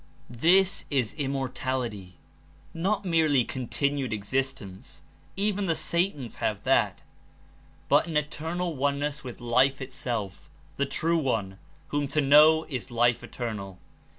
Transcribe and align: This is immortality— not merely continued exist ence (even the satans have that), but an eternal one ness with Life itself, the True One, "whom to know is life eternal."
This 0.31 0.85
is 0.89 1.13
immortality— 1.13 2.15
not 2.89 3.05
merely 3.05 3.43
continued 3.45 4.11
exist 4.11 4.59
ence 4.59 5.03
(even 5.37 5.67
the 5.67 5.75
satans 5.75 6.37
have 6.37 6.63
that), 6.63 7.03
but 7.87 8.07
an 8.07 8.17
eternal 8.17 8.75
one 8.75 8.97
ness 8.97 9.23
with 9.23 9.39
Life 9.39 9.79
itself, 9.79 10.49
the 10.77 10.87
True 10.87 11.19
One, 11.19 11.59
"whom 11.89 12.07
to 12.07 12.19
know 12.19 12.63
is 12.67 12.89
life 12.89 13.23
eternal." 13.23 13.77